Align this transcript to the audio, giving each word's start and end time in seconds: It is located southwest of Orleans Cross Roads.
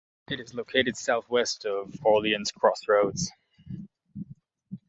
It 0.31 0.39
is 0.39 0.55
located 0.55 0.97
southwest 0.97 1.63
of 1.63 1.93
Orleans 2.03 2.51
Cross 2.51 2.87
Roads. 2.87 3.31